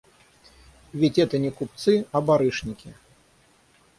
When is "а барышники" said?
2.11-2.95